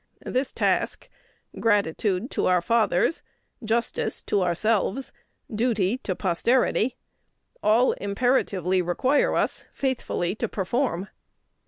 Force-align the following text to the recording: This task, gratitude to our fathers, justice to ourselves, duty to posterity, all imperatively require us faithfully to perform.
This 0.25 0.51
task, 0.51 1.09
gratitude 1.59 2.31
to 2.31 2.47
our 2.47 2.59
fathers, 2.63 3.21
justice 3.63 4.23
to 4.23 4.41
ourselves, 4.41 5.13
duty 5.53 5.99
to 5.99 6.15
posterity, 6.15 6.95
all 7.61 7.91
imperatively 7.91 8.81
require 8.81 9.35
us 9.35 9.67
faithfully 9.71 10.33
to 10.37 10.47
perform. 10.47 11.07